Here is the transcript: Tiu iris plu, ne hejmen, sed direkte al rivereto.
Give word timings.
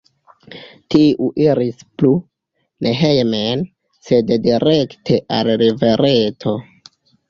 Tiu 0.95 1.27
iris 1.41 1.83
plu, 2.01 2.15
ne 2.87 2.95
hejmen, 3.03 3.65
sed 4.09 4.35
direkte 4.51 5.25
al 5.41 5.57
rivereto. 5.67 6.61